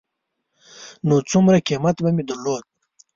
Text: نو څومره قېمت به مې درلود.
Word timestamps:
نو 1.07 1.15
څومره 1.31 1.57
قېمت 1.67 1.95
به 2.03 2.09
مې 2.15 2.23
درلود. 2.29 2.63